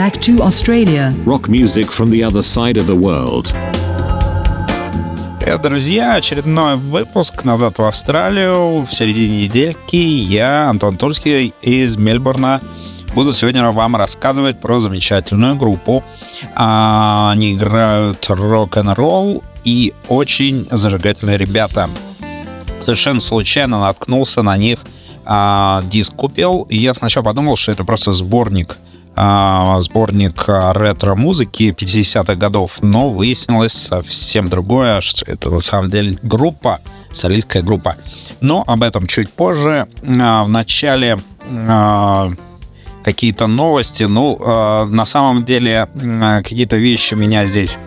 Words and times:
back 0.00 0.18
to 0.18 0.40
Australia. 0.40 1.12
Rock 1.26 1.50
music 1.50 1.90
from 1.90 2.08
the 2.10 2.24
other 2.24 2.42
side 2.42 2.78
of 2.78 2.86
the 2.86 2.96
world. 2.96 3.52
Привет, 5.38 5.60
друзья! 5.60 6.14
Очередной 6.14 6.76
выпуск 6.76 7.44
«Назад 7.44 7.78
в 7.78 7.82
Австралию». 7.82 8.86
В 8.86 8.94
середине 8.94 9.42
недельки 9.42 9.96
я, 9.96 10.70
Антон 10.70 10.96
Турский 10.96 11.52
из 11.60 11.98
Мельбурна, 11.98 12.62
буду 13.14 13.34
сегодня 13.34 13.70
вам 13.70 13.94
рассказывать 13.94 14.58
про 14.58 14.80
замечательную 14.80 15.56
группу. 15.56 16.02
А, 16.54 17.32
они 17.32 17.52
играют 17.52 18.24
рок-н-ролл 18.26 19.44
и 19.64 19.92
очень 20.08 20.66
зажигательные 20.70 21.36
ребята. 21.36 21.90
Совершенно 22.82 23.20
случайно 23.20 23.78
наткнулся 23.80 24.40
на 24.40 24.56
них, 24.56 24.78
а, 25.26 25.82
диск 25.90 26.14
купил, 26.14 26.66
и 26.70 26.78
я 26.78 26.94
сначала 26.94 27.22
подумал, 27.22 27.56
что 27.56 27.72
это 27.72 27.84
просто 27.84 28.12
сборник– 28.12 28.78
сборник 29.16 30.44
ретро-музыки 30.46 31.74
50-х 31.76 32.34
годов, 32.36 32.78
но 32.80 33.10
выяснилось 33.10 33.72
совсем 33.72 34.48
другое, 34.48 35.00
что 35.00 35.30
это 35.30 35.50
на 35.50 35.60
самом 35.60 35.90
деле 35.90 36.18
группа, 36.22 36.80
солистская 37.12 37.62
группа. 37.62 37.96
Но 38.40 38.64
об 38.66 38.82
этом 38.82 39.06
чуть 39.06 39.30
позже. 39.30 39.88
А, 40.06 40.44
в 40.44 40.48
начале 40.48 41.18
а, 41.48 42.30
какие-то 43.04 43.46
новости. 43.46 44.04
Ну, 44.04 44.38
на 44.86 45.06
самом 45.06 45.44
деле, 45.44 45.88
какие-то 46.44 46.76
вещи 46.76 47.14
меня 47.14 47.46
здесь 47.46 47.78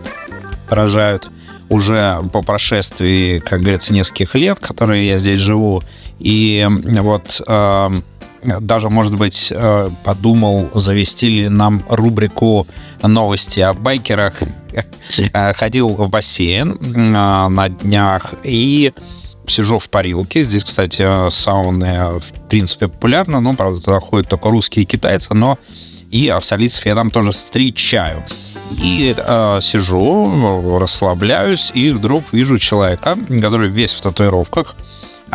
поражают 0.68 1.30
уже 1.68 2.20
по 2.32 2.42
прошествии, 2.42 3.38
как 3.38 3.60
говорится, 3.60 3.94
нескольких 3.94 4.34
лет, 4.34 4.58
которые 4.58 5.06
я 5.06 5.18
здесь 5.18 5.40
живу. 5.40 5.82
И 6.18 6.66
вот 6.68 7.40
даже, 8.60 8.90
может 8.90 9.16
быть, 9.16 9.52
э, 9.54 9.90
подумал, 10.04 10.70
завести 10.74 11.28
ли 11.28 11.48
нам 11.48 11.82
рубрику 11.88 12.66
новости 13.02 13.60
о 13.60 13.74
байкерах. 13.74 14.42
Э, 15.32 15.52
ходил 15.54 15.88
в 15.88 16.08
бассейн 16.08 16.72
э, 16.72 17.48
на 17.48 17.68
днях 17.68 18.34
и 18.42 18.92
сижу 19.46 19.78
в 19.78 19.88
парилке. 19.90 20.42
Здесь, 20.42 20.64
кстати, 20.64 21.30
сауны, 21.30 22.20
в 22.20 22.48
принципе, 22.48 22.88
популярны, 22.88 23.40
но, 23.40 23.54
правда, 23.54 23.80
туда 23.80 24.00
ходят 24.00 24.28
только 24.28 24.50
русские 24.50 24.84
и 24.84 24.86
китайцы, 24.86 25.34
но 25.34 25.58
и 26.10 26.28
австралийцев 26.28 26.86
я 26.86 26.94
там 26.94 27.10
тоже 27.10 27.32
встречаю. 27.32 28.24
И 28.82 29.14
э, 29.16 29.58
сижу, 29.60 30.78
расслабляюсь, 30.78 31.70
и 31.74 31.90
вдруг 31.90 32.24
вижу 32.32 32.58
человека, 32.58 33.16
который 33.40 33.68
весь 33.68 33.92
в 33.92 34.00
татуировках, 34.00 34.76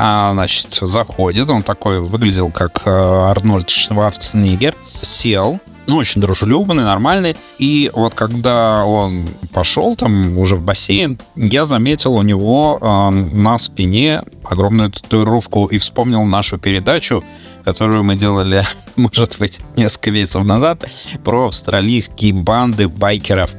а, 0.01 0.31
значит, 0.31 0.79
заходит, 0.81 1.49
он 1.49 1.61
такой 1.61 1.99
выглядел 1.99 2.51
как 2.51 2.83
э, 2.85 2.89
Арнольд 2.89 3.69
Шварценеггер, 3.69 4.73
сел, 5.01 5.59
ну, 5.87 5.97
очень 5.97 6.21
дружелюбный, 6.21 6.83
нормальный. 6.83 7.35
И 7.57 7.91
вот 7.93 8.13
когда 8.13 8.85
он 8.85 9.27
пошел 9.51 9.97
там 9.97 10.37
уже 10.37 10.55
в 10.55 10.61
бассейн, 10.61 11.19
я 11.35 11.65
заметил 11.65 12.13
у 12.13 12.21
него 12.21 12.77
э, 12.79 13.09
на 13.09 13.57
спине 13.59 14.21
огромную 14.45 14.91
татуировку 14.91 15.65
и 15.65 15.79
вспомнил 15.79 16.23
нашу 16.23 16.57
передачу, 16.57 17.21
которую 17.65 18.03
мы 18.03 18.15
делали, 18.15 18.63
может 18.95 19.37
быть, 19.37 19.59
несколько 19.75 20.11
месяцев 20.11 20.45
назад, 20.45 20.85
про 21.25 21.47
австралийские 21.47 22.33
банды 22.33 22.87
байкеров. 22.87 23.51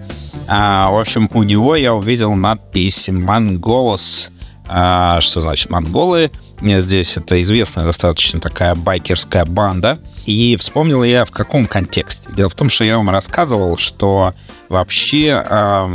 А, 0.49 0.91
в 0.91 0.99
общем, 0.99 1.29
у 1.35 1.43
него 1.43 1.77
я 1.77 1.93
увидел 1.95 2.35
надпись 2.35 3.11
«Монголос», 3.11 4.31
а, 4.69 5.21
что 5.21 5.41
значит 5.41 5.71
монголы? 5.71 6.31
Здесь 6.63 7.17
это 7.17 7.41
известная 7.41 7.85
достаточно 7.85 8.41
такая 8.41 8.75
байкерская 8.75 9.45
банда. 9.45 9.99
И 10.27 10.57
вспомнил 10.59 11.03
я 11.03 11.25
в 11.25 11.31
каком 11.31 11.67
контексте. 11.67 12.29
Дело 12.37 12.49
в 12.51 12.55
том, 12.55 12.69
что 12.69 12.85
я 12.85 12.97
вам 12.97 13.11
рассказывал, 13.11 13.77
что 13.79 14.35
вообще 14.69 15.43
э, 15.45 15.95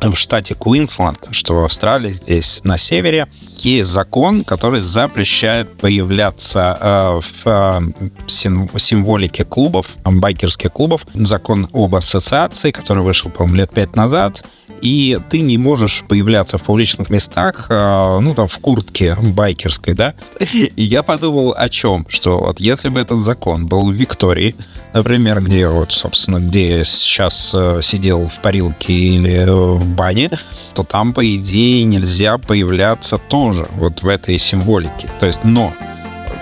в 0.00 0.14
штате 0.14 0.54
Куинсленд, 0.54 1.28
что 1.32 1.54
в 1.54 1.64
Австралии, 1.64 2.10
здесь 2.10 2.60
на 2.64 2.78
севере, 2.78 3.26
есть 3.64 3.88
закон, 3.88 4.44
который 4.44 4.80
запрещает 4.80 5.76
появляться 5.76 6.78
э, 6.80 7.20
в 7.20 7.46
э, 7.46 7.80
символике 8.26 9.44
клубов, 9.44 9.96
байкерских 10.04 10.72
клубов. 10.72 11.06
Закон 11.14 11.68
об 11.72 11.94
ассоциации, 11.94 12.70
который 12.70 13.02
вышел, 13.02 13.30
по-моему, 13.30 13.56
лет 13.56 13.72
пять 13.72 13.96
назад 13.96 14.44
и 14.84 15.18
ты 15.30 15.40
не 15.40 15.56
можешь 15.56 16.04
появляться 16.06 16.58
в 16.58 16.62
публичных 16.62 17.08
местах, 17.08 17.66
а, 17.70 18.20
ну, 18.20 18.34
там, 18.34 18.48
в 18.48 18.58
куртке 18.58 19.16
байкерской, 19.18 19.94
да? 19.94 20.14
И 20.54 20.82
я 20.82 21.02
подумал 21.02 21.54
о 21.56 21.68
чем? 21.70 22.04
Что 22.10 22.38
вот 22.38 22.60
если 22.60 22.90
бы 22.90 23.00
этот 23.00 23.20
закон 23.20 23.66
был 23.66 23.90
в 23.90 23.94
Виктории, 23.94 24.54
например, 24.92 25.40
где 25.40 25.68
вот, 25.68 25.92
собственно, 25.92 26.38
где 26.38 26.84
сейчас 26.84 27.52
э, 27.54 27.80
сидел 27.82 28.28
в 28.28 28.42
парилке 28.42 28.92
или 28.92 29.48
в 29.48 29.84
бане, 29.86 30.30
то 30.74 30.82
там, 30.82 31.14
по 31.14 31.34
идее, 31.34 31.84
нельзя 31.84 32.36
появляться 32.36 33.16
тоже 33.16 33.53
вот 33.76 34.02
в 34.02 34.08
этой 34.08 34.38
символике. 34.38 35.08
То 35.20 35.26
есть, 35.26 35.44
но 35.44 35.72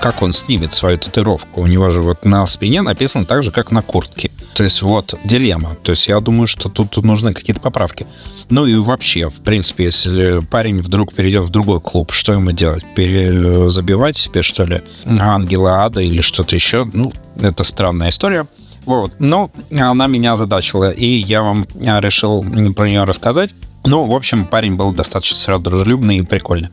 как 0.00 0.20
он 0.20 0.32
снимет 0.32 0.72
свою 0.72 0.98
татуировку? 0.98 1.60
У 1.60 1.66
него 1.66 1.90
же 1.90 2.02
вот 2.02 2.24
на 2.24 2.44
спине 2.46 2.82
написано 2.82 3.24
так 3.24 3.44
же, 3.44 3.52
как 3.52 3.70
на 3.70 3.82
куртке. 3.82 4.32
То 4.54 4.64
есть 4.64 4.82
вот 4.82 5.14
дилемма. 5.24 5.76
То 5.82 5.90
есть 5.90 6.08
я 6.08 6.18
думаю, 6.20 6.48
что 6.48 6.68
тут, 6.68 6.90
тут 6.90 7.04
нужны 7.04 7.32
какие-то 7.32 7.60
поправки. 7.60 8.06
Ну 8.50 8.66
и 8.66 8.74
вообще, 8.74 9.30
в 9.30 9.40
принципе, 9.40 9.84
если 9.84 10.40
парень 10.40 10.82
вдруг 10.82 11.14
перейдет 11.14 11.44
в 11.44 11.50
другой 11.50 11.80
клуб, 11.80 12.12
что 12.12 12.32
ему 12.32 12.50
делать? 12.50 12.84
Перезабивать 12.96 14.16
себе, 14.16 14.42
что 14.42 14.64
ли, 14.64 14.82
ангела 15.06 15.84
ада 15.84 16.00
или 16.00 16.20
что-то 16.20 16.56
еще? 16.56 16.84
Ну, 16.92 17.12
это 17.40 17.62
странная 17.62 18.08
история. 18.08 18.46
Вот. 18.84 19.14
Но 19.20 19.52
она 19.70 20.08
меня 20.08 20.32
озадачила, 20.32 20.90
и 20.90 21.06
я 21.06 21.42
вам 21.42 21.64
решил 21.74 22.44
про 22.74 22.88
нее 22.88 23.04
рассказать. 23.04 23.54
Ну, 23.84 24.06
в 24.06 24.14
общем, 24.14 24.46
парень 24.46 24.76
был 24.76 24.92
достаточно 24.92 25.36
сразу 25.36 25.62
дружелюбный 25.62 26.18
и 26.18 26.22
прикольный. 26.22 26.68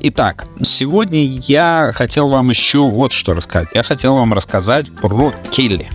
Итак, 0.00 0.46
сегодня 0.62 1.24
я 1.24 1.92
хотел 1.94 2.28
вам 2.28 2.50
еще 2.50 2.78
вот 2.90 3.12
что 3.12 3.34
рассказать. 3.34 3.68
Я 3.74 3.82
хотел 3.82 4.16
вам 4.16 4.34
рассказать 4.34 4.92
про 4.92 5.32
Келли. 5.50 5.90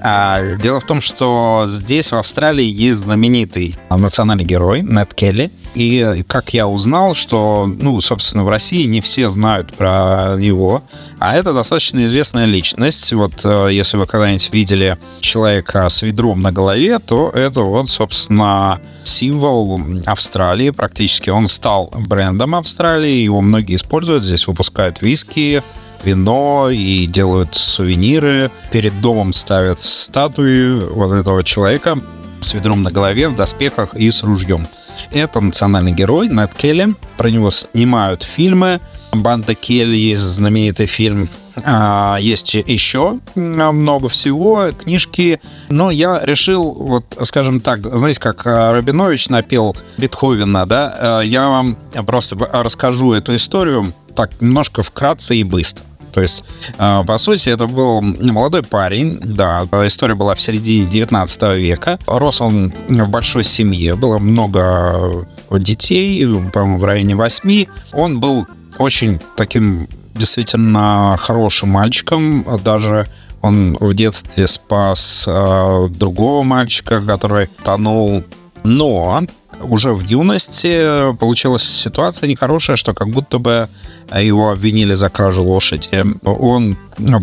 А, 0.00 0.54
дело 0.56 0.80
в 0.80 0.84
том, 0.84 1.00
что 1.00 1.66
здесь, 1.68 2.12
в 2.12 2.16
Австралии, 2.16 2.64
есть 2.64 3.00
знаменитый 3.00 3.76
национальный 3.90 4.44
герой 4.44 4.82
Нед 4.82 5.14
Келли. 5.14 5.50
И 5.74 6.24
как 6.26 6.54
я 6.54 6.66
узнал, 6.66 7.14
что, 7.14 7.66
ну, 7.66 8.00
собственно, 8.00 8.44
в 8.44 8.48
России 8.48 8.84
не 8.84 9.00
все 9.00 9.28
знают 9.28 9.74
про 9.74 10.36
него, 10.38 10.82
а 11.18 11.36
это 11.36 11.52
достаточно 11.52 12.02
известная 12.06 12.46
личность. 12.46 13.12
Вот 13.12 13.44
э, 13.44 13.68
если 13.72 13.98
вы 13.98 14.06
когда-нибудь 14.06 14.50
видели 14.52 14.98
человека 15.20 15.86
с 15.88 16.00
ведром 16.00 16.40
на 16.40 16.50
голове, 16.50 16.98
то 16.98 17.30
это 17.30 17.60
вот, 17.60 17.90
собственно, 17.90 18.80
символ 19.04 19.80
Австралии 20.06 20.70
практически. 20.70 21.28
Он 21.28 21.46
стал 21.46 21.92
брендом 21.94 22.54
Австралии, 22.54 23.22
его 23.22 23.42
многие 23.42 23.76
используют. 23.76 24.24
Здесь 24.24 24.46
выпускают 24.46 25.02
виски, 25.02 25.62
вино 26.06 26.70
и 26.70 27.06
делают 27.06 27.54
сувениры. 27.56 28.50
Перед 28.70 29.00
домом 29.00 29.32
ставят 29.32 29.82
статуи 29.82 30.78
вот 30.90 31.12
этого 31.12 31.42
человека 31.42 31.98
с 32.40 32.54
ведром 32.54 32.82
на 32.82 32.92
голове, 32.92 33.28
в 33.28 33.34
доспехах 33.34 33.94
и 33.94 34.10
с 34.10 34.22
ружьем. 34.22 34.68
Это 35.10 35.40
национальный 35.40 35.92
герой 35.92 36.28
Нед 36.28 36.54
Келли. 36.54 36.94
Про 37.16 37.28
него 37.28 37.50
снимают 37.50 38.22
фильмы. 38.22 38.80
Банда 39.12 39.54
Келли 39.54 39.96
есть 39.96 40.22
знаменитый 40.22 40.86
фильм 40.86 41.28
а, 41.64 42.18
есть 42.20 42.52
еще 42.54 43.18
много 43.34 44.08
всего, 44.08 44.72
книжки. 44.78 45.40
Но 45.70 45.90
я 45.90 46.20
решил, 46.22 46.74
вот, 46.74 47.16
скажем 47.22 47.60
так, 47.60 47.80
знаете, 47.80 48.20
как 48.20 48.44
Рабинович 48.44 49.30
напел 49.30 49.74
Бетховена, 49.96 50.66
да, 50.66 51.22
я 51.22 51.48
вам 51.48 51.78
просто 52.06 52.36
расскажу 52.36 53.14
эту 53.14 53.34
историю 53.34 53.94
так 54.16 54.40
немножко 54.40 54.82
вкратце 54.82 55.36
и 55.36 55.44
быстро. 55.44 55.84
То 56.16 56.22
есть, 56.22 56.44
э, 56.78 57.04
по 57.06 57.18
сути, 57.18 57.50
это 57.50 57.66
был 57.66 58.00
молодой 58.00 58.62
парень, 58.62 59.18
да, 59.22 59.68
история 59.84 60.14
была 60.14 60.34
в 60.34 60.40
середине 60.40 60.86
19 60.86 61.58
века. 61.58 61.98
Рос 62.06 62.40
он 62.40 62.72
в 62.88 63.08
большой 63.10 63.44
семье, 63.44 63.96
было 63.96 64.18
много 64.18 65.26
детей, 65.50 66.24
по-моему, 66.54 66.78
в 66.78 66.84
районе 66.84 67.16
восьми. 67.16 67.68
Он 67.92 68.18
был 68.18 68.46
очень 68.78 69.20
таким 69.36 69.88
действительно 70.14 71.18
хорошим 71.20 71.68
мальчиком, 71.68 72.46
даже 72.64 73.08
он 73.42 73.76
в 73.78 73.92
детстве 73.92 74.46
спас 74.46 75.26
э, 75.28 75.88
другого 75.90 76.42
мальчика, 76.44 77.02
который 77.02 77.48
тонул. 77.62 78.24
Но 78.64 79.22
уже 79.60 79.92
в 79.92 80.00
юности 80.00 81.14
получилась 81.16 81.62
ситуация 81.62 82.28
нехорошая, 82.28 82.76
что 82.76 82.94
как 82.94 83.08
будто 83.08 83.38
бы 83.38 83.68
его 84.14 84.50
обвинили 84.50 84.94
за 84.94 85.08
кражу 85.08 85.44
лошади. 85.44 86.04
Он 86.24 86.76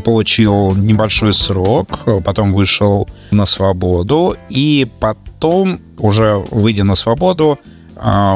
получил 0.04 0.76
небольшой 0.76 1.34
срок, 1.34 1.88
потом 2.24 2.54
вышел 2.54 3.08
на 3.32 3.46
свободу, 3.46 4.36
и 4.50 4.88
потом, 5.00 5.80
уже 5.98 6.44
выйдя 6.52 6.84
на 6.84 6.96
свободу, 6.96 7.60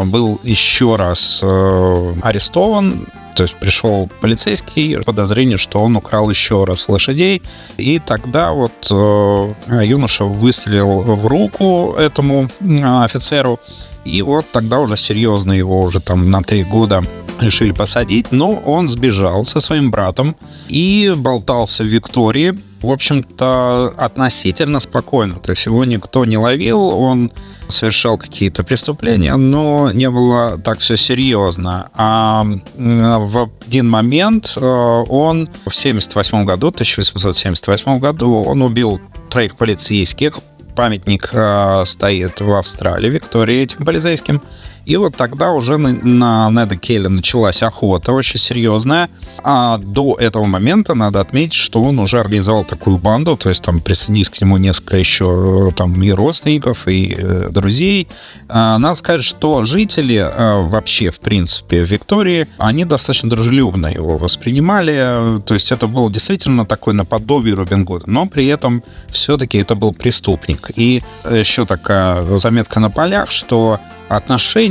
был 0.06 0.40
еще 0.44 0.96
раз 0.96 1.40
э, 1.42 2.14
арестован 2.22 3.08
То 3.38 3.44
есть 3.44 3.56
пришел 3.56 4.10
полицейский, 4.20 4.98
подозрение, 5.04 5.58
что 5.58 5.80
он 5.80 5.96
украл 5.96 6.28
еще 6.28 6.64
раз 6.64 6.90
лошадей, 6.90 7.44
и 7.78 8.00
тогда 8.00 8.52
вот 8.52 8.88
э, 8.90 9.86
юноша 9.86 10.24
выстрелил 10.24 11.02
в 11.04 11.28
руку 11.28 11.94
этому 12.00 12.50
э, 12.60 13.04
офицеру, 13.04 13.60
и 14.06 14.24
вот 14.24 14.48
тогда 14.52 14.80
уже 14.80 14.98
серьезно 14.98 15.54
его 15.54 15.84
уже 15.84 16.00
там 16.00 16.32
на 16.32 16.42
три 16.42 16.64
года 16.64 17.04
решили 17.40 17.74
посадить, 17.74 18.32
но 18.32 18.54
он 18.54 18.90
сбежал 18.90 19.46
со 19.46 19.60
своим 19.60 19.92
братом 19.92 20.36
и 20.68 21.14
болтался 21.16 21.84
в 21.84 21.88
Виктории, 21.88 22.58
в 22.82 22.92
общем-то, 22.92 23.94
относительно 23.98 24.80
спокойно. 24.80 25.36
То 25.36 25.52
есть 25.52 25.66
его 25.66 25.84
никто 25.86 26.26
не 26.26 26.38
ловил, 26.38 26.80
он 26.80 27.32
совершал 27.68 28.18
какие-то 28.18 28.64
преступления, 28.64 29.36
но 29.36 29.92
не 29.92 30.10
было 30.10 30.58
так 30.60 30.80
все 30.80 30.96
серьезно. 30.96 31.90
А 31.96 32.46
в 32.76 33.50
один 33.68 33.90
момент 33.90 34.54
э, 34.56 34.62
он 34.62 35.50
в 35.66 35.76
78 35.76 36.46
году, 36.46 36.68
1878 36.68 38.00
году, 38.00 38.44
он 38.44 38.62
убил 38.62 39.02
троих 39.30 39.56
полицейских, 39.56 40.40
памятник 40.76 41.30
э, 41.34 41.84
стоит 41.86 42.40
в 42.40 42.54
Австралии, 42.54 43.10
Виктории 43.10 43.64
этим 43.64 43.84
полицейским. 43.84 44.42
И 44.88 44.96
вот 44.96 45.18
тогда 45.18 45.52
уже 45.52 45.76
на, 45.76 45.92
на 45.92 46.50
Неда 46.50 46.78
Келли 46.78 47.10
началась 47.10 47.62
охота 47.62 48.14
очень 48.14 48.40
серьезная. 48.40 49.10
А 49.44 49.78
до 49.80 50.16
этого 50.18 50.46
момента 50.46 50.94
надо 50.94 51.20
отметить, 51.20 51.56
что 51.56 51.84
он 51.84 52.00
уже 52.00 52.22
организовал 52.22 52.64
такую 52.64 52.98
банду, 52.98 53.36
то 53.36 53.50
есть 53.50 53.62
там 53.62 53.82
присоединились 53.82 54.30
к 54.30 54.40
нему 54.40 54.56
несколько 54.56 54.96
еще 54.96 55.74
там 55.76 56.02
и 56.02 56.12
родственников, 56.12 56.88
и 56.88 57.14
э, 57.18 57.50
друзей. 57.50 58.08
А, 58.48 58.78
надо 58.78 58.96
сказать, 58.96 59.26
что 59.26 59.66
жители 59.66 60.16
э, 60.16 60.62
вообще, 60.70 61.12
в 61.12 61.20
принципе, 61.20 61.84
Виктории, 61.84 62.48
они 62.58 62.86
достаточно 62.86 63.30
дружелюбно 63.30 63.88
его 63.88 64.18
воспринимали. 64.18 65.42
То 65.42 65.54
есть 65.54 65.74
это 65.74 65.88
был 65.88 66.10
действительно 66.10 66.66
такой 66.66 66.94
наподобие 66.94 67.56
Робин 67.56 67.84
Гуда, 67.84 68.06
но 68.10 68.26
при 68.26 68.48
этом 68.48 68.82
все-таки 69.10 69.58
это 69.58 69.76
был 69.76 69.94
преступник. 69.94 70.72
И 70.78 71.04
еще 71.30 71.66
такая 71.66 72.38
заметка 72.38 72.80
на 72.80 72.90
полях, 72.90 73.32
что 73.32 73.82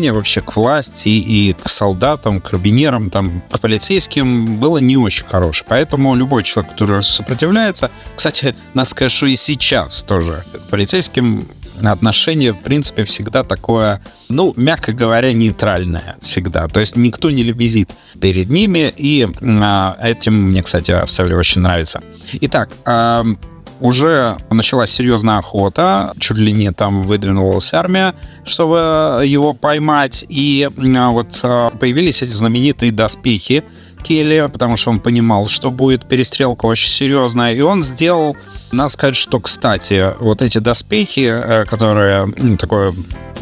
отношение 0.07 0.13
вообще 0.13 0.41
к 0.41 0.57
власти 0.57 1.09
и 1.09 1.53
к 1.53 1.69
солдатам, 1.69 2.41
к 2.41 2.51
карабинерам, 2.51 3.11
там, 3.11 3.43
к 3.51 3.61
полицейским 3.61 4.59
было 4.59 4.79
не 4.79 4.97
очень 4.97 5.27
хорошее. 5.27 5.67
Поэтому 5.69 6.15
любой 6.15 6.43
человек, 6.43 6.73
который 6.73 7.03
сопротивляется... 7.03 7.91
Кстати, 8.15 8.55
сказать, 8.85 9.13
что 9.13 9.27
и 9.27 9.37
сейчас 9.37 10.03
тоже 10.03 10.45
к 10.53 10.71
полицейским 10.71 11.49
отношение, 11.85 12.53
в 12.53 12.61
принципе, 12.63 13.05
всегда 13.05 13.43
такое, 13.43 14.01
ну, 14.29 14.55
мягко 14.57 14.93
говоря, 14.93 15.33
нейтральное 15.33 16.17
всегда. 16.23 16.69
То 16.69 16.81
есть 16.81 16.97
никто 16.97 17.31
не 17.31 17.43
лебезит 17.43 17.91
перед 18.21 18.49
ними, 18.49 18.93
и 18.97 19.29
а, 19.43 19.97
этим 20.03 20.35
мне, 20.35 20.63
кстати, 20.63 20.93
Австралия 20.93 21.37
очень 21.37 21.61
нравится. 21.61 22.01
Итак, 22.41 22.71
а, 22.85 23.25
уже 23.81 24.37
началась 24.51 24.91
серьезная 24.91 25.39
охота, 25.39 26.13
чуть 26.19 26.39
ли 26.39 26.53
не 26.53 26.73
там 26.73 27.03
выдвинулась 27.03 27.73
армия, 27.75 28.15
чтобы 28.45 29.23
его 29.25 29.53
поймать, 29.53 30.25
и 30.29 30.69
а, 30.97 31.11
вот 31.11 31.41
а, 31.43 31.71
появились 31.71 32.23
эти 32.23 32.33
знаменитые 32.33 32.93
доспехи 32.93 33.65
Келли, 34.03 34.49
потому 34.53 34.77
что 34.77 34.91
он 34.91 35.01
понимал, 35.01 35.49
что 35.49 35.71
будет 35.71 36.09
перестрелка 36.09 36.67
очень 36.67 36.89
серьезная, 36.89 37.55
и 37.55 37.61
он 37.61 37.83
сделал, 37.83 38.37
надо 38.71 38.91
сказать, 38.91 39.17
что, 39.17 39.41
кстати, 39.41 40.15
вот 40.21 40.43
эти 40.43 40.59
доспехи, 40.59 41.29
э, 41.29 41.65
которые, 41.65 42.27
ну, 42.37 42.57
такое 42.57 42.93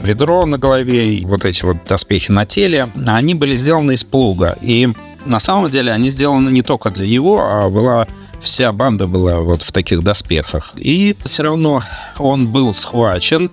ведро 0.03 0.47
на 0.47 0.59
голове, 0.59 1.15
и 1.15 1.27
вот 1.27 1.45
эти 1.45 1.65
вот 1.65 1.79
доспехи 1.87 2.31
на 2.31 2.47
теле, 2.47 2.89
они 3.07 3.35
были 3.35 3.57
сделаны 3.57 3.93
из 3.93 4.05
плуга, 4.05 4.57
и 4.63 4.89
на 5.27 5.41
самом 5.41 5.71
деле 5.71 5.93
они 5.93 6.11
сделаны 6.11 6.51
не 6.51 6.63
только 6.63 6.91
для 6.91 7.07
него, 7.07 7.43
а 7.43 7.69
была 7.69 8.07
вся 8.45 8.73
банда 8.73 9.07
была 9.07 9.41
вот 9.41 9.63
в 9.63 9.73
таких 9.73 10.05
доспехах. 10.05 10.73
И 10.77 11.17
все 11.25 11.43
равно 11.43 11.83
он 12.19 12.47
был 12.47 12.73
схвачен, 12.73 13.51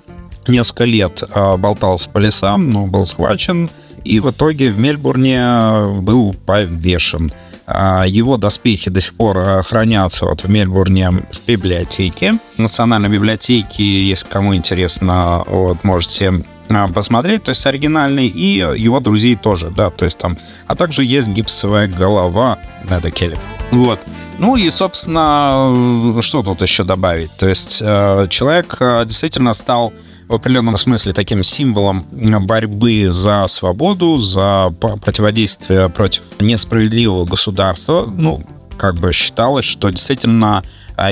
несколько 0.47 0.85
лет 0.85 1.23
а, 1.33 1.57
болтался 1.57 2.09
по 2.09 2.19
лесам, 2.19 2.69
но 2.69 2.85
был 2.88 3.05
схвачен, 3.05 3.69
и 4.03 4.19
в 4.19 4.29
итоге 4.29 4.71
в 4.71 4.79
Мельбурне 4.79 6.01
был 6.01 6.35
повешен. 6.45 7.31
А, 7.65 8.05
его 8.05 8.38
доспехи 8.38 8.89
до 8.89 9.01
сих 9.01 9.13
пор 9.13 9.63
хранятся 9.63 10.25
вот 10.25 10.43
в 10.43 10.49
Мельбурне 10.49 11.09
в 11.09 11.47
библиотеке. 11.47 12.38
Национальной 12.57 13.09
библиотеки, 13.09 13.81
если 13.81 14.27
кому 14.27 14.55
интересно, 14.55 15.43
вот, 15.47 15.83
можете 15.83 16.43
а, 16.69 16.88
посмотреть, 16.89 17.43
то 17.43 17.49
есть 17.49 17.65
оригинальный, 17.65 18.27
и 18.27 18.57
его 18.77 18.99
друзей 18.99 19.35
тоже, 19.35 19.69
да, 19.69 19.89
то 19.89 20.05
есть 20.05 20.17
там, 20.17 20.38
а 20.67 20.75
также 20.75 21.03
есть 21.03 21.29
гипсовая 21.29 21.88
голова 21.88 22.57
Неда 22.89 23.09
Келли. 23.09 23.38
Вот. 23.71 24.00
Ну 24.38 24.57
и, 24.57 24.69
собственно, 24.69 26.21
что 26.21 26.44
тут 26.44 26.62
еще 26.62 26.83
добавить? 26.83 27.31
То 27.38 27.47
есть 27.47 27.81
э, 27.83 28.27
человек 28.29 28.75
э, 28.79 29.03
действительно 29.06 29.53
стал 29.53 29.94
в 30.27 30.33
определенном 30.33 30.77
смысле 30.77 31.13
таким 31.13 31.44
символом 31.44 32.06
борьбы 32.12 33.07
за 33.12 33.45
свободу, 33.47 34.18
за 34.18 34.73
противодействие 34.79 35.89
против 35.89 36.23
несправедливого 36.39 37.25
государства. 37.25 38.06
Ну, 38.07 38.44
как 38.77 38.95
бы 38.95 39.12
считалось, 39.13 39.65
что 39.65 39.89
действительно 39.89 40.63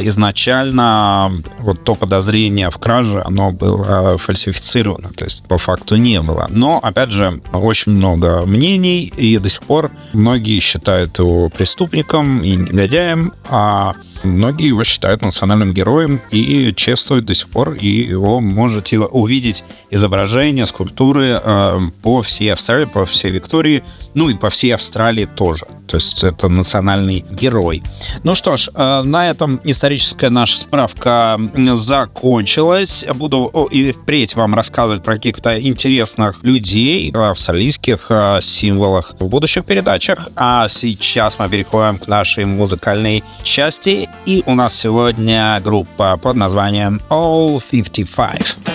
изначально 0.02 1.32
вот 1.60 1.84
то 1.84 1.96
подозрение 1.96 2.70
в 2.70 2.78
краже, 2.78 3.22
оно 3.26 3.52
было 3.52 4.18
фальсифицировано, 4.18 5.10
то 5.16 5.26
есть 5.26 5.46
по 5.46 5.58
факту 5.58 5.96
не 5.96 6.22
было. 6.22 6.48
Но, 6.50 6.80
опять 6.82 7.12
же, 7.12 7.42
очень 7.54 7.94
много 7.94 8.46
мнений, 8.46 9.12
и 9.18 9.38
до 9.38 9.50
сих 9.50 9.64
пор 9.64 9.92
многие 10.14 10.60
считают 10.60 11.20
его 11.20 11.50
преступником 11.50 12.42
и 12.42 12.56
негодяем, 12.56 13.34
а 13.50 13.94
Многие 14.24 14.68
его 14.68 14.84
считают 14.84 15.22
национальным 15.22 15.74
героем 15.74 16.22
и 16.32 16.74
чествуют 16.76 17.26
до 17.26 17.34
сих 17.34 17.50
пор, 17.50 17.74
и 17.74 17.88
его 17.88 18.40
можете 18.40 19.00
увидеть 19.00 19.64
изображения, 19.90 20.66
скульптуры 20.66 21.40
э, 21.44 21.80
по 22.02 22.22
всей 22.22 22.54
Австралии, 22.54 22.86
по 22.86 23.06
всей 23.06 23.32
Виктории, 23.32 23.84
ну 24.14 24.30
и 24.30 24.36
по 24.36 24.50
всей 24.50 24.76
Австралии 24.76 25.26
тоже. 25.26 25.66
То 25.88 25.98
есть 25.98 26.24
это 26.24 26.50
национальный 26.50 27.26
герой. 27.32 27.82
Ну 28.24 28.36
что 28.36 28.58
ж, 28.58 28.70
э, 28.74 29.02
на 29.04 29.30
этом 29.30 29.60
историческая 29.64 30.30
наша 30.30 30.60
справка 30.60 31.40
закончилась. 31.74 33.06
Буду 33.16 33.68
и 33.72 33.92
впредь 33.92 34.36
вам 34.36 34.54
рассказывать 34.54 35.04
про 35.04 35.16
каких-то 35.16 35.60
интересных 35.60 36.44
людей, 36.44 37.12
австралийских 37.12 38.08
э, 38.10 38.40
символах 38.42 39.16
в 39.20 39.28
будущих 39.28 39.66
передачах. 39.66 40.30
А 40.36 40.68
сейчас 40.68 41.40
мы 41.40 41.50
переходим 41.50 41.98
к 41.98 42.08
нашей 42.08 42.46
музыкальной 42.46 43.24
части. 43.44 44.09
И 44.26 44.44
у 44.46 44.56
нас 44.56 44.76
сегодня 44.76 45.60
группа 45.64 46.18
под 46.18 46.36
названием 46.36 47.02
All 47.10 47.62
55. 47.72 48.69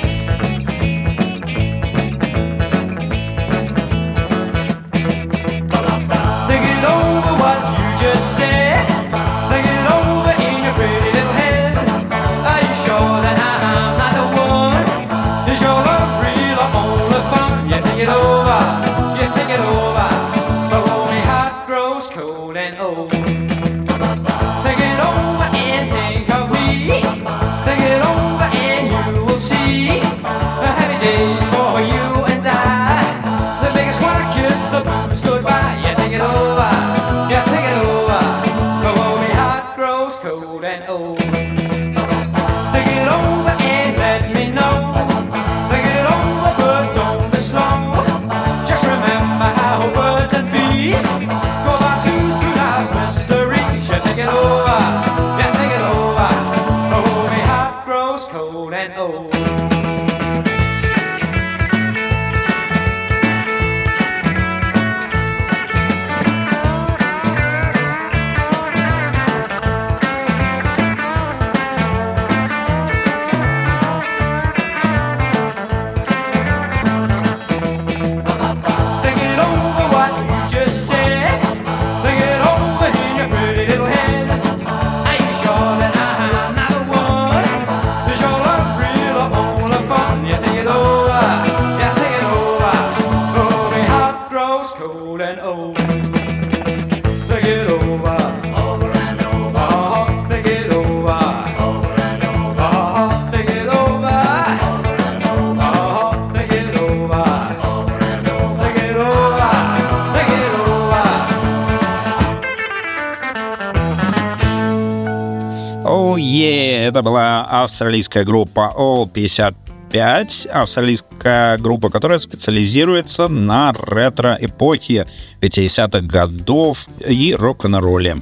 Австралийская 117.63 118.25
группа 118.25 118.75
All 118.77 119.09
55, 119.09 120.49
австралийская 120.51 121.57
группа, 121.59 121.91
которая 121.91 122.19
специализируется 122.19 123.29
на 123.29 123.73
ретро-эпохе 123.73 125.07
50-х 125.41 126.01
годов 126.01 126.89
и 127.07 127.33
рок-н-ролле. 127.35 128.17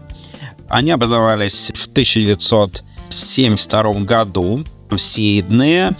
Они 0.68 0.90
образовались 0.90 1.72
в 1.74 1.86
1972 1.88 3.94
году 4.04 4.66
в 4.92 4.98
Сиднее. 4.98 5.96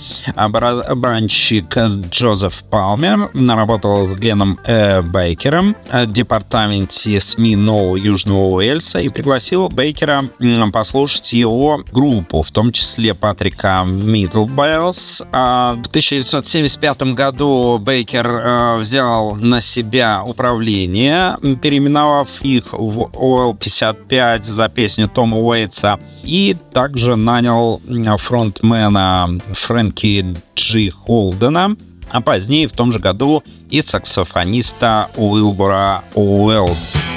Джозеф 2.11 2.65
Палмер 2.71 3.31
наработал 3.35 4.05
с 4.05 4.15
Гленом 4.15 4.59
э, 4.65 5.03
Бейкером 5.03 5.77
в 5.91 6.07
департаменте 6.07 7.21
СМИ 7.21 7.57
Нового 7.57 7.97
Южного 7.97 8.49
Уэльса 8.49 9.01
и 9.01 9.09
пригласил 9.09 9.69
Бейкера 9.69 10.25
послушать 10.73 11.33
его 11.33 11.85
группу, 11.93 12.43
в 12.43 12.51
том 12.51 12.73
числе 12.73 13.15
Патрика 13.15 13.85
Миддлбеллс. 13.85 15.23
А 15.33 15.75
в 15.75 15.87
1975 15.89 17.03
году 17.15 17.79
Бейкер 17.79 18.27
э, 18.27 18.79
взял 18.79 19.35
на 19.37 19.61
себя 19.61 20.23
управление, 20.25 21.37
переименовав 21.61 22.43
их 22.43 22.73
в 22.73 23.11
Ol' 23.15 23.93
55 23.93 24.45
за 24.45 24.69
песню 24.69 25.09
Тома 25.09 25.39
Уэйтса 25.39 25.99
и 26.23 26.57
также 26.73 27.17
нанял 27.17 27.81
фронтмена 28.19 29.41
Фрэнки 29.53 30.37
Джи 30.57 30.91
Холдена, 30.91 31.77
а 32.11 32.21
позднее 32.21 32.69
в 32.69 32.73
том 32.73 32.93
же 32.93 32.99
году 32.99 33.43
и 33.71 33.83
саксофониста 33.83 35.09
Уилбура 35.17 36.05
Уайлд. 36.15 37.12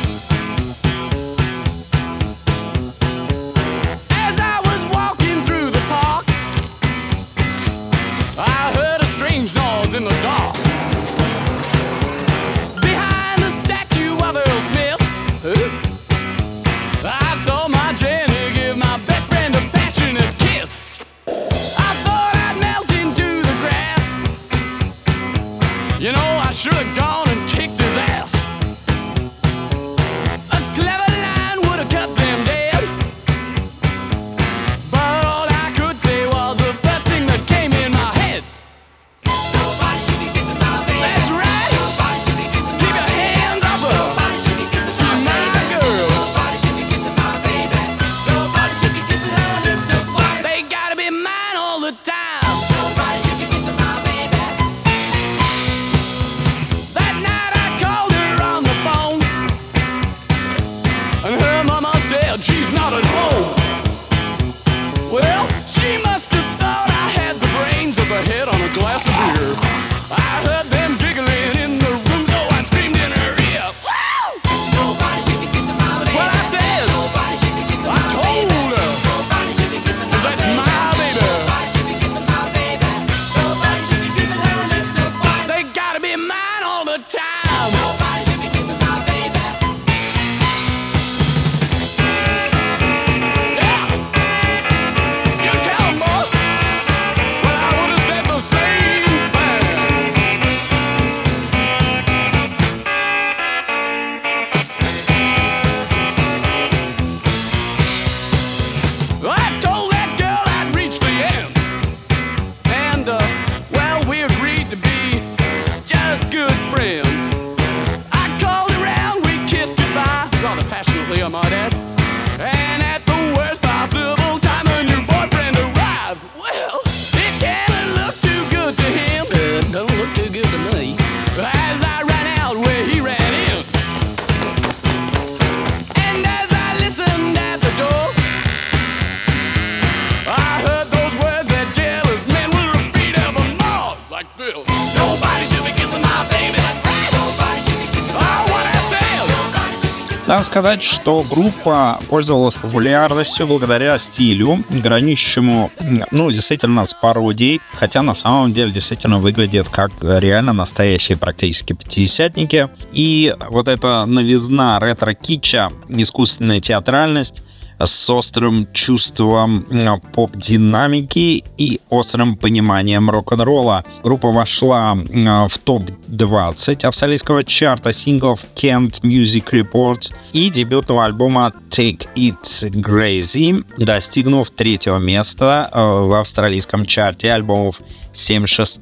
Сказать, 150.55 150.83
что 150.83 151.25
группа 151.29 151.99
пользовалась 152.07 152.55
популярностью 152.55 153.45
благодаря 153.45 153.97
стилю, 153.97 154.63
граничащему, 154.69 155.69
ну, 156.11 156.31
действительно, 156.31 156.85
с 156.85 156.93
пародией, 156.93 157.59
хотя 157.73 158.01
на 158.01 158.13
самом 158.13 158.53
деле 158.53 158.71
действительно 158.71 159.19
выглядит 159.19 159.67
как 159.67 159.91
реально 160.01 160.53
настоящие 160.53 161.17
практически 161.17 161.73
пятидесятники. 161.73 162.69
И 162.93 163.35
вот 163.49 163.67
эта 163.67 164.05
новизна 164.05 164.79
ретро-кича, 164.79 165.73
искусственная 165.89 166.61
театральность, 166.61 167.41
с 167.79 168.09
острым 168.09 168.67
чувством 168.73 169.65
поп-динамики 170.13 171.43
и 171.57 171.79
острым 171.89 172.35
пониманием 172.35 173.09
рок-н-ролла. 173.09 173.83
Группа 174.03 174.31
вошла 174.31 174.95
в 174.95 175.57
топ-20 175.63 176.85
австралийского 176.85 177.43
чарта 177.43 177.93
синглов 177.93 178.41
Kent 178.55 179.01
Music 179.01 179.45
Report 179.51 180.11
и 180.33 180.49
дебютного 180.49 181.05
альбома 181.05 181.53
Take 181.69 182.07
It 182.15 182.41
Crazy, 182.81 183.65
достигнув 183.77 184.49
третьего 184.49 184.97
места 184.97 185.69
э, 185.71 185.79
в 185.79 186.13
австралийском 186.19 186.85
чарте 186.85 187.31
альбомов 187.31 187.81
76 188.13 188.81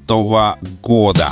года. 0.81 1.31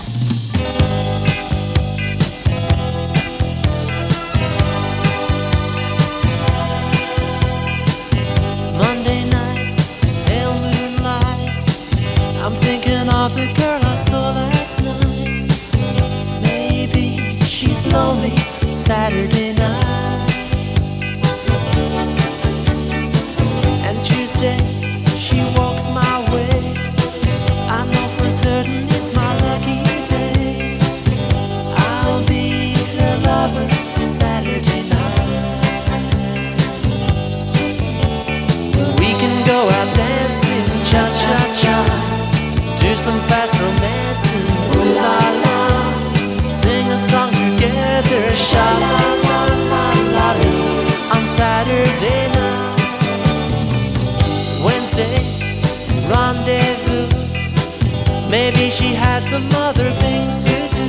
The 13.36 13.48
girl 13.58 13.80
I 13.84 13.94
saw 13.94 14.32
last 14.32 14.80
night. 14.84 15.48
Maybe 16.42 17.18
she's 17.46 17.86
lonely 17.88 18.36
Saturday 18.72 19.54
night. 19.54 20.32
And 23.88 23.98
Tuesday 24.04 24.60
she 25.18 25.38
walks 25.58 25.86
my 25.88 26.16
way. 26.34 26.58
I 27.70 27.86
know 27.92 28.08
for 28.18 28.32
certain 28.32 28.84
it's 28.96 29.16
my 29.16 29.41
do 42.92 42.98
some 42.98 43.22
fast 43.30 43.56
romancing, 43.62 44.52
ooh 44.76 44.96
la 45.00 45.18
la. 45.44 46.52
Sing 46.52 46.88
a 46.88 47.00
song 47.00 47.32
together, 47.32 48.24
sha 48.36 48.68
la 48.84 48.98
la 49.28 49.40
la 49.72 49.86
la 50.16 50.28
la. 50.42 51.16
On 51.16 51.24
Saturday 51.26 52.24
night, 52.36 52.72
Tuesday 54.92 55.24
rendezvous. 56.10 57.08
Maybe 58.30 58.70
she 58.70 58.94
had 58.94 59.24
some 59.24 59.48
other 59.56 59.90
things 60.04 60.40
to 60.40 60.56
do. 60.76 60.86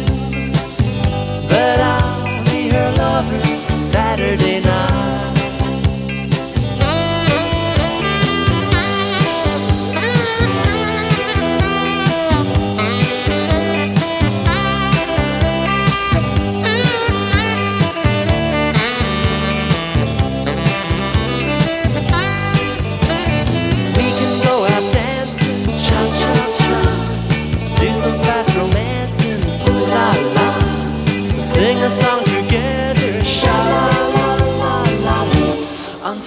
But 1.49 1.79
I'll 1.81 2.45
be 2.45 2.69
her 2.71 2.93
lover 2.97 3.41
Saturday 3.79 4.61
night. 4.61 4.72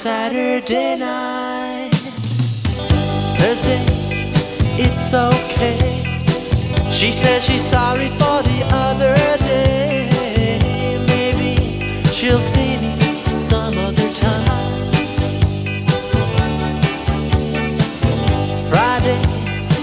Saturday 0.06 0.98
night, 0.98 1.90
Thursday, 3.40 3.82
it's 4.78 5.12
okay. 5.16 6.04
She 6.92 7.12
says 7.12 7.44
she's 7.44 7.64
sorry 7.64 8.10
for 8.10 8.44
the 8.44 8.62
other 8.70 9.16
day. 9.40 11.00
Maybe 11.08 11.56
she'll 12.14 12.38
see 12.38 12.78
me 12.78 12.94
some 13.32 13.76
other 13.80 14.14
time. 14.14 14.80
Friday, 18.70 19.20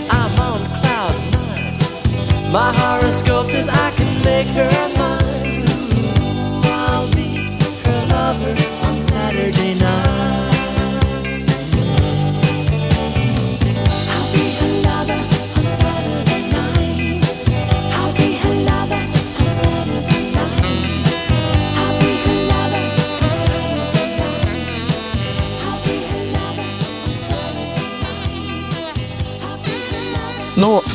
I'm 0.09 0.39
on 0.39 0.61
cloud 0.79 1.17
nine. 1.33 2.53
My 2.53 2.73
horoscope 2.73 3.47
says 3.47 3.69
I 3.71 3.91
can 3.97 4.23
make 4.23 4.47
her 4.55 4.99
mine. 4.99 5.12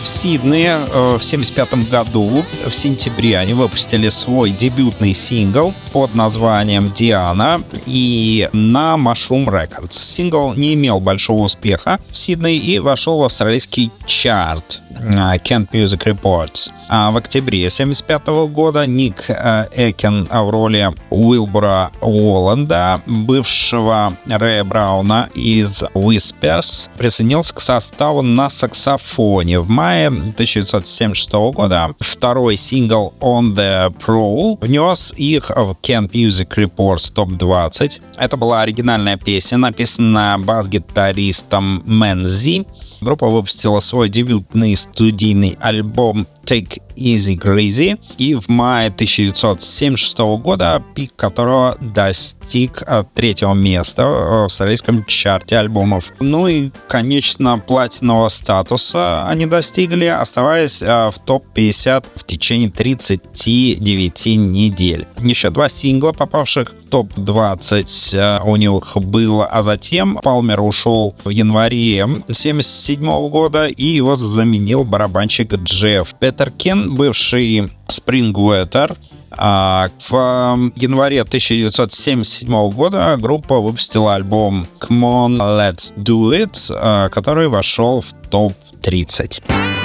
lives. 0.07 0.16
Сиднее 0.27 0.79
э, 0.91 1.17
в 1.17 1.23
75 1.23 1.89
году, 1.89 2.43
в 2.65 2.71
сентябре, 2.73 3.37
они 3.37 3.53
выпустили 3.53 4.09
свой 4.09 4.49
дебютный 4.49 5.13
сингл 5.13 5.73
под 5.93 6.15
названием 6.15 6.91
«Диана» 6.93 7.61
и 7.85 8.49
на 8.51 8.97
Mushroom 8.97 9.45
Records. 9.45 9.93
Сингл 9.93 10.53
не 10.53 10.73
имел 10.73 10.99
большого 10.99 11.45
успеха 11.45 12.01
в 12.11 12.17
Сиднее 12.17 12.57
и 12.57 12.77
вошел 12.79 13.19
в 13.19 13.23
австралийский 13.23 13.89
чарт 14.05 14.81
э, 14.99 15.37
Kent 15.37 15.69
Music 15.71 16.03
Reports. 16.03 16.71
А 16.89 17.11
в 17.11 17.17
октябре 17.17 17.69
75 17.69 18.27
года 18.49 18.85
Ник 18.85 19.29
э, 19.29 19.67
Экен 19.75 20.25
в 20.25 20.49
роли 20.49 20.93
Уилбора 21.09 21.91
Уолланда, 22.01 23.01
бывшего 23.05 24.13
Рэя 24.25 24.65
Брауна 24.65 25.29
из 25.35 25.83
Whispers, 25.93 26.89
присоединился 26.97 27.53
к 27.53 27.61
составу 27.61 28.21
на 28.21 28.49
саксофоне. 28.49 29.59
В 29.59 29.69
мае 29.69 30.16
1976 30.17 31.31
года 31.53 31.95
второй 31.99 32.57
сингл 32.57 33.13
On 33.19 33.53
The 33.53 33.93
Prowl 33.97 34.57
внес 34.61 35.13
их 35.17 35.49
в 35.49 35.75
Kent 35.81 36.11
Music 36.11 36.47
Reports 36.55 37.13
Top 37.13 37.37
20. 37.37 38.01
Это 38.17 38.37
была 38.37 38.61
оригинальная 38.61 39.17
песня, 39.17 39.57
написанная 39.57 40.37
бас-гитаристом 40.37 41.83
Мэнзи. 41.85 42.65
Группа 43.01 43.27
выпустила 43.27 43.79
свой 43.79 44.09
дебютный 44.09 44.75
студийный 44.75 45.57
альбом 45.61 46.27
Take 46.43 46.81
Easy 46.95 47.37
Greasy 47.37 47.99
и 48.17 48.33
в 48.35 48.47
мае 48.47 48.87
1976 48.87 50.17
года, 50.41 50.83
пик 50.95 51.15
которого 51.15 51.77
достиг 51.79 52.83
э, 52.87 53.03
третьего 53.13 53.53
места 53.53 54.05
в 54.05 54.45
австралийском 54.45 55.05
чарте 55.05 55.57
альбомов. 55.57 56.11
Ну 56.19 56.47
и, 56.47 56.71
конечно, 56.87 57.59
платинового 57.59 58.29
статуса 58.29 59.27
они 59.27 59.45
достигли, 59.45 60.05
оставаясь 60.05 60.81
э, 60.81 61.11
в 61.13 61.19
топ-50 61.19 62.05
в 62.15 62.23
течение 62.23 62.69
39 62.69 64.25
недель. 64.37 65.07
Еще 65.19 65.49
два 65.49 65.69
сингла, 65.69 66.13
попавших 66.13 66.73
в 66.85 66.89
топ-20 66.89 68.17
э, 68.17 68.43
у 68.43 68.55
них 68.55 68.95
было, 68.95 69.45
а 69.45 69.61
затем 69.61 70.17
Палмер 70.23 70.61
ушел 70.61 71.15
в 71.23 71.29
январе 71.29 72.07
1977 72.87 73.29
года 73.29 73.67
и 73.67 73.83
его 73.83 74.15
заменил 74.15 74.85
барабанщик 74.85 75.53
Джефф 75.53 76.13
Петеркен, 76.19 76.95
бывший 76.95 77.69
Springwater. 77.87 78.97
А 79.31 79.89
в 80.09 80.71
январе 80.77 81.21
1977 81.21 82.69
года 82.71 83.17
группа 83.19 83.59
выпустила 83.59 84.15
альбом 84.15 84.65
Come 84.79 85.01
On 85.01 85.37
Let's 85.37 85.93
Do 85.95 86.31
It, 86.31 86.71
э, 86.73 87.09
который 87.09 87.49
вошел 87.49 88.01
в 88.01 88.13
топ-30. 88.29 89.76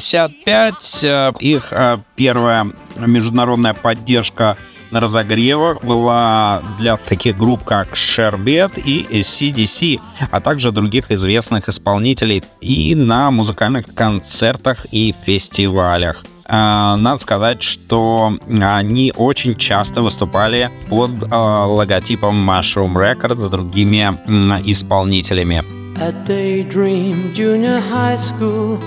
65. 0.00 1.04
Э, 1.04 1.32
их 1.40 1.72
э, 1.72 1.98
первая 2.16 2.66
международная 2.96 3.74
поддержка 3.74 4.56
на 4.90 5.00
разогревах 5.00 5.84
была 5.84 6.62
для 6.78 6.96
таких 6.96 7.36
групп, 7.36 7.64
как 7.64 7.94
Шербет 7.94 8.78
и 8.78 9.06
CDC, 9.10 10.00
а 10.30 10.40
также 10.40 10.72
других 10.72 11.10
известных 11.10 11.68
исполнителей 11.68 12.42
и 12.60 12.94
на 12.94 13.30
музыкальных 13.30 13.86
концертах 13.94 14.86
и 14.90 15.14
фестивалях 15.26 16.24
э, 16.46 16.52
надо 16.52 17.18
сказать, 17.18 17.62
что 17.62 18.32
они 18.48 19.12
очень 19.14 19.56
часто 19.56 20.00
выступали 20.00 20.70
под 20.88 21.10
логотипом 21.30 22.48
Mushroom 22.48 22.94
Records 22.94 23.38
с 23.38 23.50
другими 23.50 24.16
исполнителями. 24.70 25.64
A 26.00 26.12
daydream 26.12 27.34
junior 27.34 27.80
high 27.80 28.16
school 28.16 28.78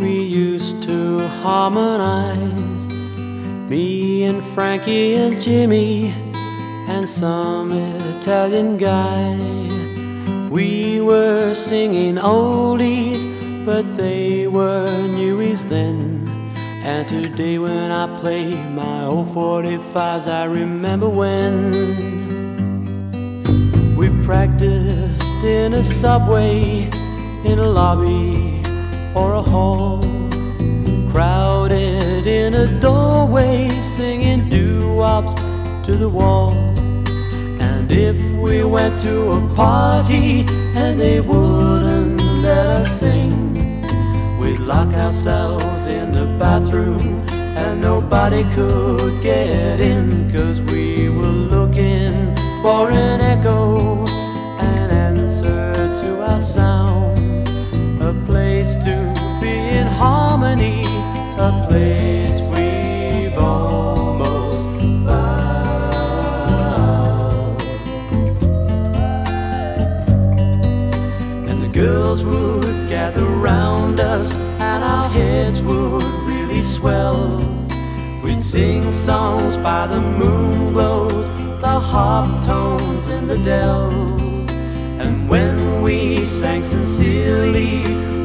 we 0.00 0.22
used 0.22 0.82
to 0.82 1.26
harmonize. 1.42 2.86
Me 3.68 4.24
and 4.24 4.42
Frankie 4.54 5.14
and 5.14 5.40
Jimmy, 5.40 6.14
and 6.88 7.08
some 7.08 7.72
Italian 7.72 8.76
guy. 8.76 9.36
We 10.50 11.00
were 11.00 11.54
singing 11.54 12.16
oldies, 12.16 13.24
but 13.64 13.96
they 13.96 14.46
were 14.46 14.88
newies 15.08 15.68
then. 15.68 16.28
And 16.84 17.08
today, 17.08 17.58
when 17.58 17.90
I 17.90 18.06
play 18.18 18.54
my 18.54 19.04
old 19.04 19.34
45s, 19.34 20.28
I 20.28 20.44
remember 20.44 21.08
when. 21.08 21.72
We 23.96 24.08
practiced 24.24 25.42
in 25.42 25.74
a 25.74 25.82
subway, 25.82 26.88
in 27.44 27.58
a 27.58 27.68
lobby, 27.68 28.55
or 29.16 29.32
a 29.32 29.42
hall. 29.42 30.00
Crowded 31.10 32.26
in 32.26 32.52
a 32.54 32.68
doorway, 32.78 33.70
singing 33.80 34.48
doo-wops 34.50 35.34
to 35.86 35.92
the 35.96 36.08
wall. 36.08 36.52
And 37.68 37.90
if 37.90 38.18
we 38.32 38.62
went 38.64 39.00
to 39.02 39.32
a 39.32 39.54
party 39.54 40.44
and 40.74 41.00
they 41.00 41.20
wouldn't 41.20 42.20
let 42.42 42.66
us 42.66 43.00
sing, 43.00 43.54
we'd 44.38 44.58
lock 44.58 44.92
ourselves 44.94 45.86
in 45.86 46.12
the 46.12 46.26
bathroom 46.38 47.24
and 47.56 47.80
nobody 47.80 48.44
could 48.52 49.22
get 49.22 49.80
in, 49.80 50.30
cause 50.30 50.60
we 50.60 51.08
were 51.08 51.36
looking 51.56 52.12
for 52.62 52.90
an 52.90 53.22
echo, 53.22 54.06
an 54.58 54.90
answer 54.90 55.72
to 56.02 56.22
our 56.22 56.40
sound, 56.40 57.15
harmony, 60.46 60.84
a 61.38 61.66
place 61.68 62.40
we've 62.52 63.36
almost 63.38 64.66
found. 65.04 65.60
And 71.48 71.62
the 71.62 71.68
girls 71.68 72.24
would 72.24 72.88
gather 72.88 73.24
round 73.24 73.98
us, 74.00 74.30
and 74.32 74.84
our 74.84 75.08
heads 75.08 75.62
would 75.62 76.04
really 76.30 76.62
swell. 76.62 77.38
We'd 78.22 78.42
sing 78.42 78.92
songs 78.92 79.56
by 79.56 79.88
the 79.88 80.00
moon 80.00 80.72
glows, 80.72 81.26
the 81.60 81.80
harp 81.80 82.44
tones 82.44 83.08
in 83.08 83.26
the 83.26 83.38
dells. 83.38 84.25
And 84.98 85.28
when 85.28 85.82
we 85.82 86.24
sang 86.26 86.64
sincerely, 86.64 87.82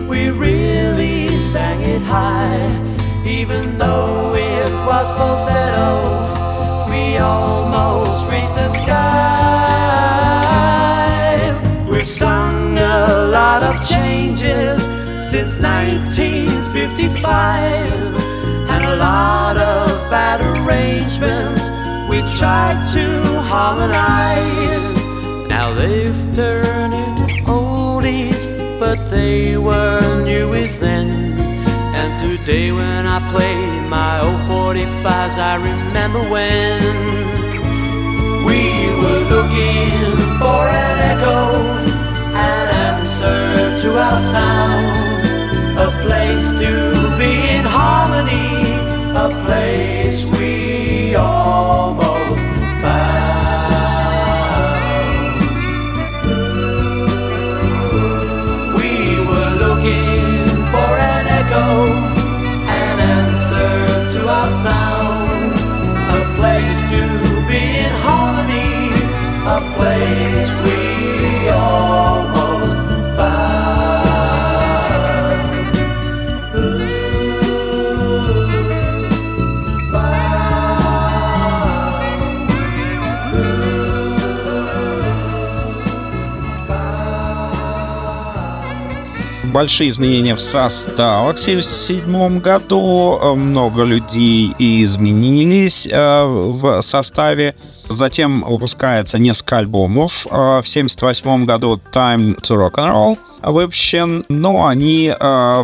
we 0.07 0.29
really 0.29 1.37
sang 1.37 1.81
it 1.81 2.01
high. 2.01 2.69
Even 3.25 3.77
though 3.77 4.33
it 4.35 4.71
was 4.87 5.11
falsetto, 5.11 6.29
we 6.89 7.17
almost 7.17 8.25
reached 8.31 8.55
the 8.55 8.69
sky. 8.69 9.01
We've 11.89 12.07
sung 12.07 12.77
a 12.77 13.27
lot 13.31 13.63
of 13.63 13.83
changes 13.87 14.81
since 15.29 15.57
1955, 15.59 17.91
and 18.69 18.85
a 18.85 18.95
lot 18.95 19.57
of 19.57 20.09
bad 20.09 20.39
arrangements 20.41 21.69
we 22.09 22.21
tried 22.37 22.79
to 22.93 23.21
harmonize. 23.41 25.00
Now 25.61 25.75
they've 25.75 26.21
turned 26.33 26.91
into 26.91 27.27
oldies, 27.45 28.41
but 28.79 28.97
they 29.11 29.57
were 29.57 30.01
newies 30.25 30.79
then. 30.79 31.07
And 31.99 32.11
today, 32.19 32.71
when 32.71 33.05
I 33.05 33.19
play 33.29 33.59
my 33.87 34.21
old 34.25 34.41
45s, 34.49 35.37
I 35.37 35.55
remember 35.71 36.21
when 36.35 36.81
we 38.47 38.61
were 39.01 39.23
looking 39.35 40.17
for 40.41 40.61
an 40.83 40.97
echo, 41.13 41.39
an 42.49 42.67
answer 42.89 43.77
to 43.83 43.89
our 43.99 44.17
sound, 44.17 45.27
a 45.77 45.91
place 46.01 46.49
to 46.63 46.71
be 47.19 47.33
in 47.57 47.65
harmony, 47.65 48.49
a 49.25 49.29
place 49.45 50.27
we 50.39 50.60
большие 89.61 89.91
изменения 89.91 90.35
в 90.35 90.41
составах. 90.41 91.37
В 91.37 91.41
1977 91.41 92.39
году 92.39 93.19
э, 93.21 93.33
много 93.35 93.83
людей 93.83 94.55
изменились 94.57 95.87
э, 95.87 96.25
в 96.25 96.81
составе. 96.81 97.53
Затем 97.91 98.43
выпускается 98.43 99.19
несколько 99.19 99.57
альбомов. 99.57 100.25
Э, 100.27 100.61
В 100.61 100.67
1978 100.67 101.45
году 101.45 101.79
Time 101.91 102.39
to 102.41 102.55
Rock 102.57 102.75
and 102.75 102.91
Roll 102.91 103.17
выпущен, 103.43 104.25
но 104.29 104.67
они 104.67 105.13
э, 105.17 105.63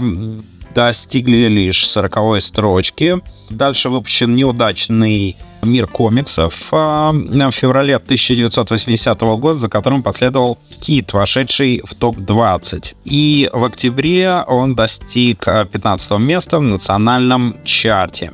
достигли 0.74 1.48
лишь 1.48 1.88
40 1.88 2.42
строчки. 2.42 3.20
Дальше 3.50 3.90
выпущен 3.90 4.36
неудачный 4.36 5.36
мир 5.64 5.88
комиксов 5.88 6.68
а, 6.72 7.12
в 7.12 7.52
феврале 7.52 7.96
1980 7.96 9.20
года, 9.22 9.58
за 9.58 9.70
которым 9.70 10.04
последовал 10.04 10.58
хит, 10.72 11.14
вошедший 11.14 11.82
в 11.84 11.96
топ-20. 11.96 12.96
И 13.06 13.50
в 13.52 13.64
октябре 13.64 14.44
он 14.48 14.76
достиг 14.76 15.48
а, 15.48 15.66
15 15.66 16.12
места 16.20 16.60
в 16.60 16.62
национальном 16.62 17.56
чарте. 17.64 18.32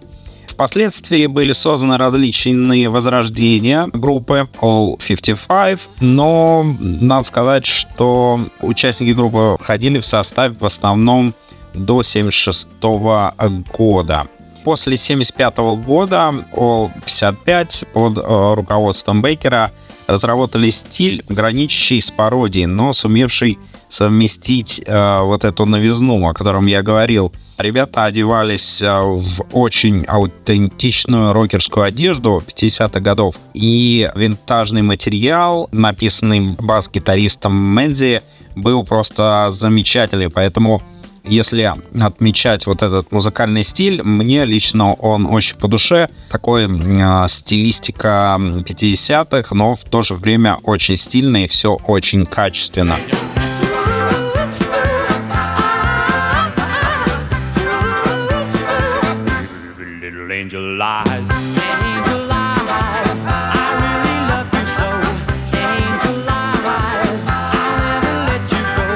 Впоследствии 0.53 1.25
были 1.25 1.51
созданы 1.51 1.97
различные 1.97 2.87
возрождения 2.87 3.87
группы 3.91 4.47
All 4.61 5.01
55, 5.03 5.79
но 5.99 6.63
надо 6.79 7.23
сказать, 7.23 7.65
что 7.65 8.39
участники 8.61 9.13
группы 9.13 9.57
входили 9.59 9.99
в 9.99 10.05
состав 10.05 10.53
в 10.59 10.63
основном 10.63 11.33
до 11.73 12.03
76 12.03 12.67
года. 13.75 14.27
После 14.63 14.95
75 14.95 15.57
года 15.83 16.31
All 16.55 16.91
55 17.03 17.85
под 17.91 18.19
э, 18.19 18.53
руководством 18.53 19.23
Бейкера 19.23 19.71
разработали 20.05 20.69
стиль, 20.69 21.25
граничащий 21.29 21.99
с 21.99 22.11
пародией, 22.11 22.67
но 22.67 22.93
сумевший 22.93 23.57
совместить 23.93 24.82
э, 24.86 25.21
вот 25.21 25.43
эту 25.43 25.65
новизну, 25.65 26.27
о 26.27 26.34
котором 26.34 26.65
я 26.65 26.82
говорил. 26.82 27.32
Ребята 27.60 28.06
одевались 28.06 28.82
э, 28.82 29.01
в 29.01 29.45
очень 29.51 30.03
аутентичную 30.06 31.32
рокерскую 31.32 31.86
одежду 31.86 32.43
50-х 32.45 32.99
годов. 32.99 33.36
И 33.53 34.10
винтажный 34.15 34.82
материал, 34.82 35.69
написанный 35.71 36.56
бас-гитаристом 36.60 37.53
Мэнзи, 37.53 38.21
был 38.56 38.84
просто 38.84 39.49
замечательный. 39.51 40.29
Поэтому 40.29 40.82
если 41.23 41.71
отмечать 42.01 42.65
вот 42.65 42.82
этот 42.82 43.12
музыкальный 43.12 43.63
стиль, 43.63 44.01
мне 44.03 44.45
лично 44.45 44.93
он 44.93 45.27
очень 45.27 45.56
по 45.58 45.67
душе. 45.67 46.10
Такой 46.32 46.65
э, 46.65 47.27
стилистика 47.27 48.38
50-х, 48.39 49.53
но 49.53 49.75
в 49.75 49.84
то 49.84 50.01
же 50.01 50.15
время 50.15 50.58
очень 50.63 50.97
стильно 50.97 51.45
и 51.45 51.47
все 51.47 51.77
очень 51.86 52.25
качественно. 52.25 52.97
lies. 60.84 61.28
Angel 61.30 62.22
lies. 62.34 63.22
I 63.26 63.67
really 63.84 64.19
love 64.32 64.50
you 64.58 64.65
so. 64.78 64.88
Angel. 65.72 66.17
I'll 67.26 67.76
never 67.88 68.15
let 68.30 68.43
you 68.54 68.63
go. 68.78 68.88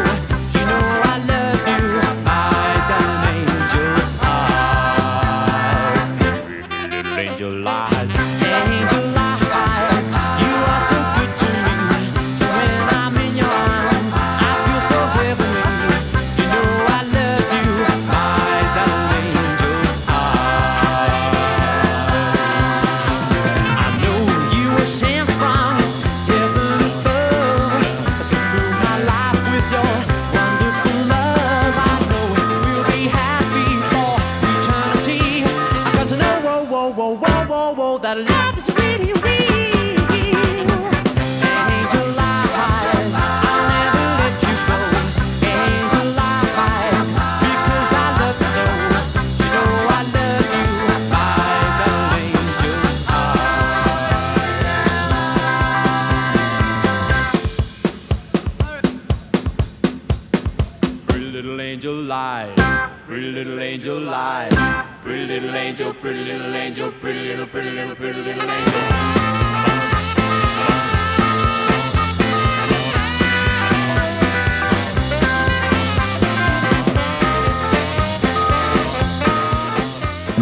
You 0.56 0.64
know 0.70 0.84
I 1.12 1.18
love 1.32 1.64
you. 1.72 1.84
I 2.26 2.76
got 2.90 3.08
angel. 3.32 3.92
Little 6.92 7.16
angel. 7.26 7.97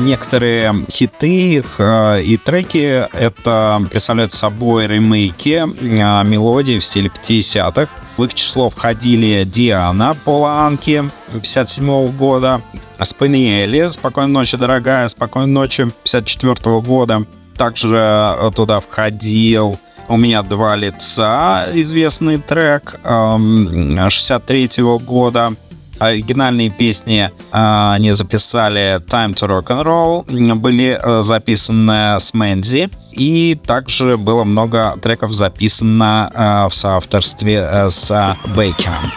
некоторые 0.06 0.86
хиты 0.90 1.64
э, 1.78 2.22
и 2.22 2.38
треки 2.38 3.08
это 3.14 3.86
представляют 3.90 4.32
собой 4.32 4.88
ремейки 4.88 5.64
э, 5.64 6.24
мелодий 6.24 6.80
в 6.80 6.86
стиле 6.86 7.10
50-х. 7.10 7.90
В 8.16 8.24
их 8.24 8.34
число 8.34 8.70
входили 8.70 9.44
Диана 9.44 10.16
Поланки 10.24 11.04
57 11.34 11.90
-го 11.90 12.12
года, 12.12 12.62
Спаниели 13.02 13.88
«Спокойной 13.90 14.32
ночи, 14.32 14.56
дорогая», 14.56 15.10
«Спокойной 15.10 15.52
ночи» 15.52 15.92
54 16.04 16.54
-го 16.54 16.82
года. 16.82 17.26
Также 17.58 17.98
э, 17.98 18.52
туда 18.56 18.80
входил 18.80 19.80
у 20.08 20.18
меня 20.18 20.44
два 20.44 20.76
лица, 20.76 21.68
известный 21.74 22.38
трек 22.38 23.00
эм, 23.04 24.10
63 24.10 24.68
-го 24.82 25.00
года 25.00 25.56
оригинальные 26.00 26.70
песни 26.70 27.30
а, 27.52 27.94
они 27.94 28.12
записали 28.12 29.02
Time 29.08 29.34
to 29.34 29.48
Rock 29.48 29.68
and 29.68 29.84
Roll, 29.84 30.56
были 30.56 31.00
э, 31.02 31.22
записаны 31.22 32.20
с 32.20 32.34
Мэнди, 32.34 32.90
и 33.12 33.56
также 33.66 34.18
было 34.18 34.44
много 34.44 34.98
треков 35.02 35.34
записано 35.34 36.30
э, 36.34 36.70
в 36.70 36.76
соавторстве 36.76 37.68
э, 37.70 37.90
с 37.90 38.38
Бейкером. 38.56 39.12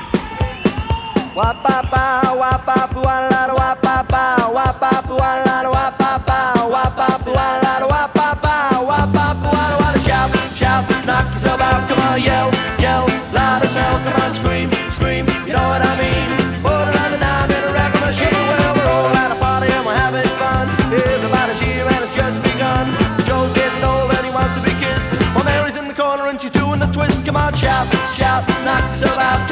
Yell 12.19 12.58
so 28.95 29.13
about 29.13 29.48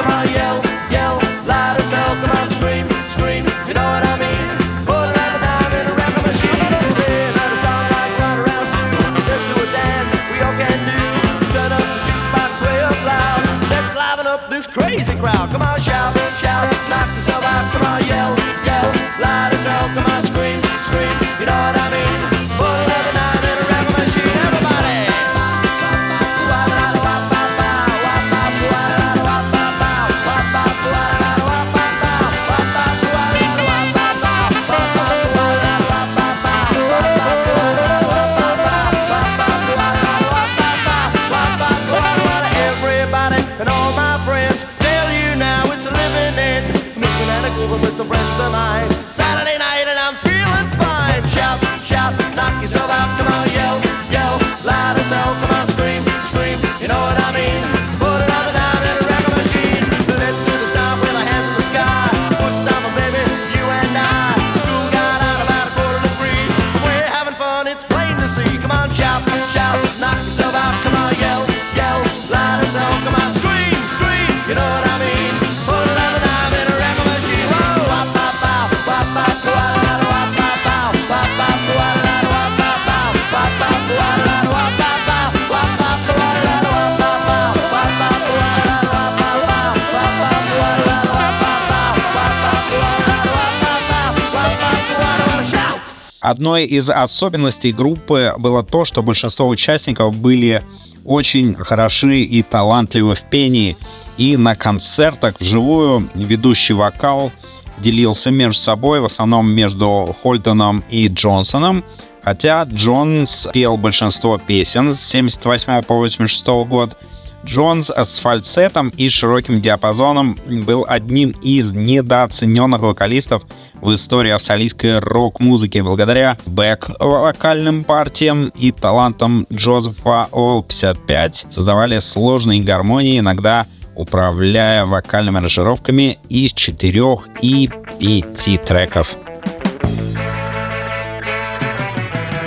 Одной 96.26 96.64
из 96.64 96.90
особенностей 96.90 97.70
группы 97.70 98.34
было 98.36 98.64
то, 98.64 98.84
что 98.84 99.00
большинство 99.00 99.46
участников 99.46 100.16
были 100.16 100.60
очень 101.04 101.54
хороши 101.54 102.22
и 102.22 102.42
талантливы 102.42 103.14
в 103.14 103.22
пении, 103.30 103.76
и 104.16 104.36
на 104.36 104.56
концертах 104.56 105.36
вживую 105.38 106.10
ведущий 106.16 106.72
вокал 106.72 107.30
делился 107.78 108.32
между 108.32 108.60
собой, 108.60 108.98
в 108.98 109.04
основном 109.04 109.52
между 109.52 110.16
Хольденом 110.20 110.82
и 110.90 111.06
Джонсоном, 111.06 111.84
хотя 112.24 112.64
Джонс 112.64 113.46
пел 113.52 113.76
большинство 113.76 114.36
песен 114.36 114.94
с 114.94 115.00
78 115.00 115.82
по 115.84 115.94
86 115.94 116.44
год, 116.66 116.96
Джонс 117.44 117.90
с 117.90 118.18
фальцетом 118.18 118.88
и 118.96 119.08
широким 119.08 119.60
диапазоном 119.60 120.38
был 120.46 120.84
одним 120.88 121.30
из 121.42 121.72
недооцененных 121.72 122.80
вокалистов 122.80 123.44
в 123.74 123.94
истории 123.94 124.30
австралийской 124.30 124.98
рок-музыки. 124.98 125.78
Благодаря 125.78 126.36
бэк-вокальным 126.46 127.84
партиям 127.84 128.48
и 128.56 128.72
талантам 128.72 129.46
Джозефа 129.52 130.28
Ол 130.32 130.62
55 130.62 131.46
создавали 131.50 131.98
сложные 132.00 132.62
гармонии, 132.62 133.20
иногда 133.20 133.66
управляя 133.94 134.84
вокальными 134.84 135.38
аранжировками 135.38 136.18
из 136.28 136.52
четырех 136.52 137.28
и 137.40 137.70
пяти 137.98 138.58
треков. 138.58 139.16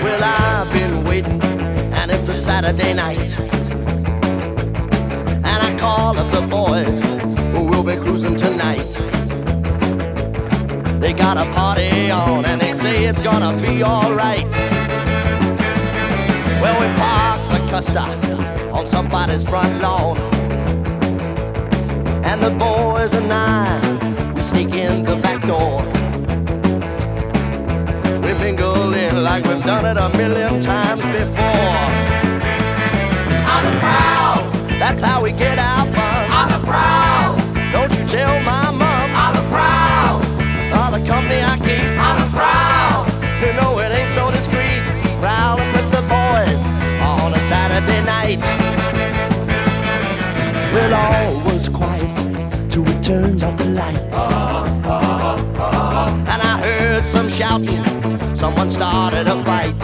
Well, 0.03 0.23
I've 0.23 0.71
been 0.71 1.03
waiting, 1.05 1.41
and 1.93 2.11
it's 2.11 2.29
a 2.29 2.35
call 6.13 6.25
up 6.25 6.31
the 6.31 6.47
boys, 6.47 7.01
we'll 7.53 7.83
be 7.83 7.95
cruising 7.95 8.35
tonight. 8.35 8.91
They 10.99 11.13
got 11.13 11.37
a 11.37 11.51
party 11.51 12.09
on 12.09 12.45
and 12.45 12.59
they 12.59 12.73
say 12.73 13.05
it's 13.05 13.21
gonna 13.21 13.55
be 13.61 13.83
alright. 13.83 14.49
Well, 16.61 16.79
we 16.81 16.87
park 16.97 17.39
the 17.51 17.59
Custer 17.69 18.71
on 18.71 18.87
somebody's 18.87 19.43
front 19.43 19.81
lawn. 19.81 20.17
And 22.23 22.41
the 22.41 22.51
boys 22.51 23.13
and 23.13 23.31
I, 23.31 24.33
we 24.33 24.41
sneak 24.41 24.73
in 24.73 25.03
the 25.03 25.15
back 25.15 25.41
door. 25.45 25.83
We 28.23 28.33
mingle 28.33 28.93
in 28.95 29.23
like 29.23 29.43
we've 29.45 29.63
done 29.63 29.85
it 29.85 29.97
a 29.97 30.09
million 30.17 30.59
times 30.59 31.01
before. 31.01 31.79
On 33.53 33.61
the 33.63 33.77
prowl, 33.79 34.41
that's 34.79 35.03
how 35.03 35.21
we 35.23 35.33
get 35.33 35.59
the 35.59 35.88
prowl, 36.69 37.35
don't 37.73 37.91
you 37.97 38.05
tell 38.05 38.35
my 38.43 38.69
mom. 38.81 39.07
On 39.23 39.31
the 39.37 39.45
prowl, 39.53 40.15
all 40.77 40.91
the 40.91 41.03
company 41.11 41.41
I 41.41 41.55
keep. 41.67 41.89
On 42.07 42.15
the 42.21 42.29
prowl, 42.37 42.99
you 43.43 43.51
know 43.57 43.71
it 43.83 43.91
ain't 43.99 44.13
so 44.13 44.29
discreet. 44.31 44.83
Prowling 45.19 45.71
with 45.73 45.89
the 45.91 46.03
boys 46.17 46.61
on 47.01 47.33
a 47.33 47.41
Saturday 47.51 48.01
night. 48.05 48.39
Well, 50.73 50.93
all 51.03 51.31
was 51.45 51.67
quiet 51.67 52.11
till 52.69 52.83
we 52.83 52.93
turned 53.01 53.43
off 53.43 53.57
the 53.57 53.65
lights. 53.65 54.19
And 56.31 56.41
I 56.51 56.55
heard 56.65 57.05
some 57.05 57.27
shouting, 57.27 57.83
someone 58.35 58.69
started 58.69 59.27
a 59.27 59.37
fight. 59.43 59.75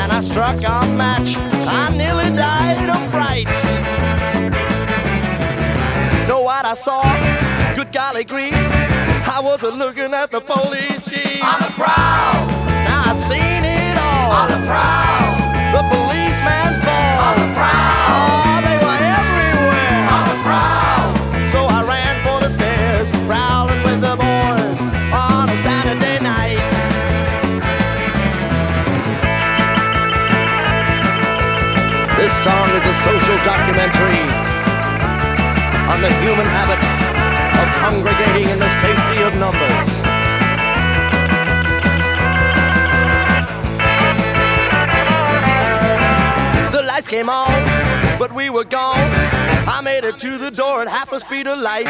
And 0.00 0.10
I 0.12 0.20
struck 0.20 0.56
a 0.56 0.86
match, 1.02 1.36
I 1.68 1.94
nearly 1.96 2.30
died 2.34 2.88
of 2.88 3.02
fright. 3.10 3.46
I 6.72 6.74
saw? 6.74 7.04
Good 7.76 7.92
golly 7.92 8.24
green. 8.24 8.54
I 9.28 9.42
wasn't 9.44 9.76
looking 9.76 10.14
at 10.14 10.30
the 10.30 10.40
police 10.40 11.04
chief. 11.04 11.44
On 11.44 11.60
the 11.60 11.68
prowl. 11.76 12.48
Now 12.88 13.12
I've 13.12 13.20
seen 13.28 13.60
it 13.60 14.00
all. 14.00 14.32
On 14.40 14.48
the 14.48 14.62
prowl. 14.64 15.36
The 15.76 15.82
policeman's 15.92 16.80
ball. 16.80 17.16
On 17.28 17.36
the 17.44 17.48
prowl. 17.52 18.08
Oh, 18.08 18.56
they 18.64 18.78
were 18.80 19.00
everywhere. 19.20 20.00
On 20.16 20.24
the 20.32 20.38
prowl. 20.48 21.12
So 21.52 21.60
I 21.68 21.84
ran 21.84 22.16
for 22.24 22.40
the 22.40 22.48
stairs, 22.48 23.04
prowling 23.28 23.82
with 23.84 24.00
the 24.00 24.16
boys 24.16 24.78
on 25.12 25.52
a 25.52 25.56
Saturday 25.60 26.24
night. 26.24 26.56
This 32.16 32.32
song 32.40 32.64
is 32.72 32.84
a 32.88 32.96
social 33.04 33.36
documentary 33.44 34.41
on 35.92 36.00
the 36.00 36.12
human 36.24 36.46
habit 36.46 36.80
of 37.60 37.68
congregating 37.84 38.48
in 38.48 38.58
the 38.58 38.70
safety 38.80 39.20
of 39.28 39.32
numbers. 39.36 39.88
The 46.72 46.82
lights 46.82 47.08
came 47.08 47.28
on, 47.28 47.52
but 48.18 48.32
we 48.32 48.48
were 48.48 48.64
gone. 48.64 49.10
I 49.68 49.82
made 49.84 50.04
it 50.04 50.18
to 50.20 50.38
the 50.38 50.50
door 50.50 50.80
at 50.80 50.88
half 50.88 51.10
the 51.10 51.20
speed 51.20 51.46
of 51.46 51.58
light. 51.58 51.84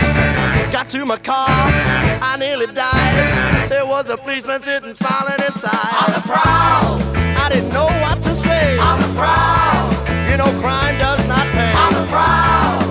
Got 0.72 0.90
to 0.90 1.04
my 1.06 1.18
car, 1.18 1.46
I 1.48 2.36
nearly 2.40 2.66
died. 2.74 3.70
There 3.70 3.86
was 3.86 4.10
a 4.10 4.16
policeman 4.16 4.60
sitting 4.62 4.94
smiling 4.94 5.40
inside. 5.46 5.94
On 6.02 6.12
the 6.12 6.22
prowl, 6.26 6.98
I 7.38 7.48
didn't 7.52 7.72
know 7.72 7.86
what 8.02 8.20
to 8.24 8.34
say. 8.34 8.78
On 8.78 8.98
the 8.98 9.10
prowl, 9.14 9.92
you 10.28 10.36
know 10.38 10.50
crime 10.60 10.98
does 10.98 11.24
not 11.28 11.46
pay. 11.54 11.72
On 11.72 11.92
the 11.94 12.06
prowl, 12.10 12.81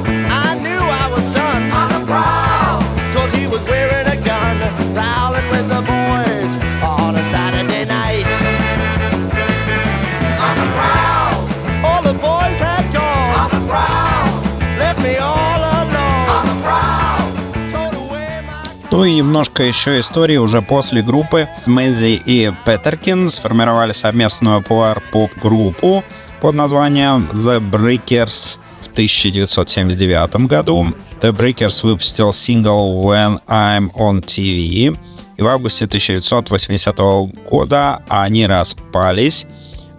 Ну 18.91 19.05
и 19.05 19.15
немножко 19.15 19.63
еще 19.63 19.99
истории 19.99 20.35
уже 20.37 20.61
после 20.61 21.01
группы. 21.01 21.47
Мэнзи 21.65 22.21
и 22.25 22.51
Петеркин 22.65 23.29
сформировали 23.29 23.93
совместную 23.93 24.61
пуар-поп-группу 24.61 26.03
под 26.41 26.55
названием 26.55 27.29
The 27.31 27.59
Breakers 27.59 28.59
1979 28.91 30.47
году. 30.47 30.87
The 31.21 31.31
Breakers 31.31 31.83
выпустил 31.83 32.33
сингл 32.33 33.03
When 33.03 33.39
I'm 33.47 33.91
on 33.93 34.21
TV, 34.21 34.97
и 35.37 35.41
в 35.41 35.47
августе 35.47 35.85
1980 35.85 36.97
года 37.49 38.03
они 38.07 38.45
распались. 38.45 39.45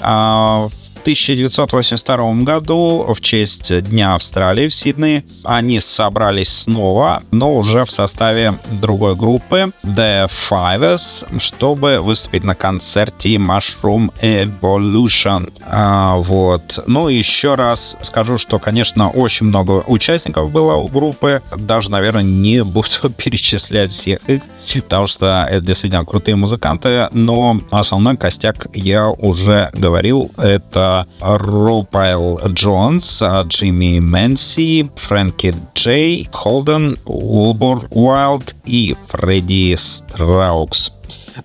А 0.00 0.68
в 0.68 0.81
1982 1.02 2.44
году 2.44 3.12
в 3.12 3.20
честь 3.20 3.76
Дня 3.88 4.14
Австралии 4.14 4.68
в 4.68 4.74
Сиднее 4.74 5.24
они 5.42 5.80
собрались 5.80 6.48
снова, 6.48 7.24
но 7.32 7.54
уже 7.54 7.84
в 7.84 7.90
составе 7.90 8.54
другой 8.70 9.16
группы 9.16 9.72
The 9.82 10.30
Fivers, 10.30 11.26
чтобы 11.40 12.00
выступить 12.00 12.44
на 12.44 12.54
концерте 12.54 13.34
Mushroom 13.34 14.12
Evolution. 14.20 15.52
А, 15.62 16.18
вот. 16.18 16.78
Ну, 16.86 17.08
еще 17.08 17.56
раз 17.56 17.96
скажу, 18.02 18.38
что, 18.38 18.60
конечно, 18.60 19.10
очень 19.10 19.46
много 19.46 19.82
участников 19.88 20.52
было 20.52 20.74
у 20.74 20.86
группы. 20.86 21.42
Даже, 21.56 21.90
наверное, 21.90 22.22
не 22.22 22.62
буду 22.62 23.10
перечислять 23.16 23.92
всех 23.92 24.20
их, 24.28 24.42
потому 24.84 25.08
что 25.08 25.48
это 25.50 25.60
действительно 25.60 26.04
крутые 26.04 26.36
музыканты. 26.36 27.08
Но 27.12 27.60
основной 27.72 28.16
костяк 28.16 28.68
я 28.72 29.08
уже 29.08 29.70
говорил. 29.72 30.30
Это 30.36 30.91
Рокпайл 31.20 32.40
Джонс, 32.48 33.22
Джимми 33.22 34.00
Мэнзи, 34.00 34.90
Фрэнки 34.96 35.54
Джей 35.74 36.28
Холден, 36.32 36.98
Уилбур 37.04 37.86
Уайлд 37.90 38.54
и 38.64 38.96
Фредди 39.08 39.74
Страукс. 39.76 40.92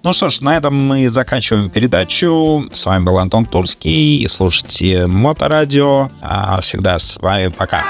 Ну 0.04 0.14
что 0.14 0.30
ж, 0.30 0.42
на 0.42 0.58
этом 0.58 0.76
мы 0.76 1.10
заканчиваем 1.10 1.70
передачу. 1.70 2.66
С 2.72 2.86
вами 2.86 3.06
был 3.06 3.18
Антон 3.20 3.46
Турский. 3.46 4.18
И 4.18 4.28
слушайте 4.28 5.08
Моторадио. 5.08 6.10
А 6.22 6.60
всегда 6.62 7.00
с 7.00 7.18
вами 7.18 7.48
пока. 7.48 7.84